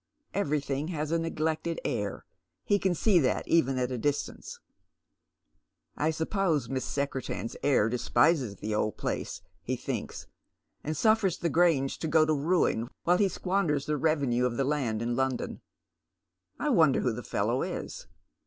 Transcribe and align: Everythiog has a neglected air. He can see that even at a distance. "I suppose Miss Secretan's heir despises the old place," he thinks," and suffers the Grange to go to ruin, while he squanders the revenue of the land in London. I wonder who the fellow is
Everythiog 0.33 0.89
has 0.89 1.11
a 1.11 1.19
neglected 1.19 1.79
air. 1.85 2.25
He 2.63 2.79
can 2.79 2.95
see 2.95 3.19
that 3.19 3.47
even 3.47 3.77
at 3.77 3.91
a 3.91 3.99
distance. 3.99 4.59
"I 5.95 6.09
suppose 6.09 6.67
Miss 6.67 6.85
Secretan's 6.85 7.55
heir 7.61 7.87
despises 7.87 8.55
the 8.55 8.73
old 8.73 8.97
place," 8.97 9.43
he 9.61 9.75
thinks," 9.75 10.25
and 10.83 10.97
suffers 10.97 11.37
the 11.37 11.51
Grange 11.51 11.99
to 11.99 12.07
go 12.07 12.25
to 12.25 12.33
ruin, 12.33 12.87
while 13.03 13.19
he 13.19 13.29
squanders 13.29 13.85
the 13.85 13.95
revenue 13.95 14.47
of 14.47 14.57
the 14.57 14.63
land 14.63 15.03
in 15.03 15.15
London. 15.15 15.61
I 16.59 16.69
wonder 16.69 17.01
who 17.01 17.13
the 17.13 17.21
fellow 17.21 17.61
is 17.61 18.07